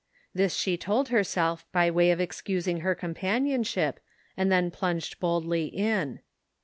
This 0.33 0.55
she 0.55 0.77
told 0.77 1.09
herself 1.09 1.67
by 1.71 1.91
way 1.91 2.09
of 2.09 2.19
excusing 2.19 2.79
her 2.79 2.95
championship, 2.95 3.99
and 4.35 4.51
then 4.51 4.71
plunged 4.71 5.19
boldly 5.19 5.65
in. 5.67 6.21